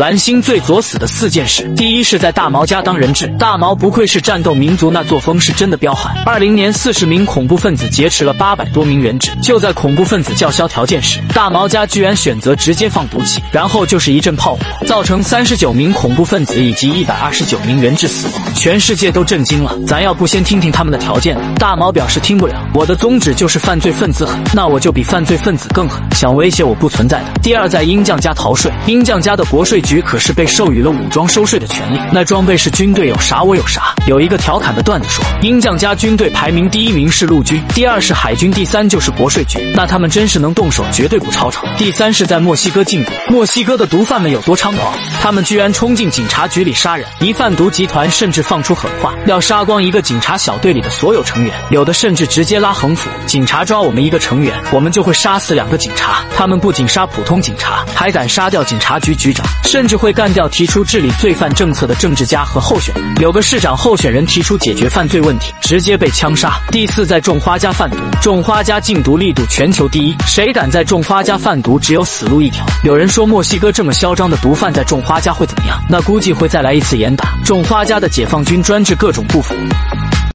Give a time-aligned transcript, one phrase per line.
[0.00, 6.16] 蓝星最作死的四件事：第一是在大毛家当人质，大毛不愧是战斗民族，那作风是真的彪悍。
[6.24, 19.78] 二零年，四十名恐怖分子劫持了八百多名人质，就在恐怖分子叫嚣条件时，大毛家居然选择直接放毒气，然后就是一阵炮火，造成三十九名恐怖分子以及一百二十九名人质死亡，全世界都震惊了。
[19.86, 21.36] 咱要不先听听他们的条件？
[21.56, 27.26] 大毛表示听不了，我的宗旨就是犯罪分子狠，那我就比犯罪分子更狠，想威胁我不存在的。
[27.42, 33.92] 第二，在鹰将家逃税，鹰将家的国税局局可是被授予了武装收税的权利，那装备是军队有啥我有啥。
[34.06, 41.66] 有一个调侃的段子说，鹰将家军队排名第一名是陆军，第二是海军，第三就是国税局，那他们真是能动手，绝对不吵吵。
[41.76, 56.24] 第三是在墨西哥禁毒，墨西哥的毒贩们有多猖狂，他们居然冲进警察局里杀人，一贩毒集团甚至放出狠话，要杀光一个警察小队里的所有成员，有的甚至直接拉横幅，警察抓我们一个成员，我们就会杀死两个警察。
[56.36, 63.14] 他们不仅杀普通警察，还敢杀掉警察局局长，甚甚至会干掉提出治理罪犯政策的政治家和候选人。
[63.22, 66.60] 有个市长候选人提出解决犯罪问题，直接被枪杀。
[66.70, 72.62] 第四，在种花家贩毒，种花家禁毒力度全球第一，谁敢在种花家贩毒，只有死路一条。
[72.84, 75.82] 有人说墨西哥这么嚣张的毒贩在种花家会怎么样？
[75.88, 77.32] 那估计会再来一次严打。
[77.42, 79.54] 种花家的解放军专治各种不服。